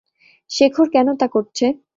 শেখর 0.49 0.87
কেন 0.93 1.07
তা 1.15 1.27
করছে? 1.27 1.65